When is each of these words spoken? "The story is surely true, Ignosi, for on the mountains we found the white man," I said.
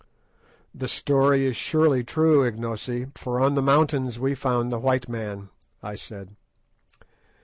"The 0.73 0.87
story 0.87 1.45
is 1.45 1.55
surely 1.55 2.03
true, 2.03 2.43
Ignosi, 2.43 3.11
for 3.15 3.39
on 3.39 3.53
the 3.53 3.61
mountains 3.61 4.17
we 4.19 4.33
found 4.33 4.71
the 4.71 4.79
white 4.79 5.07
man," 5.07 5.49
I 5.83 5.93
said. 5.93 6.35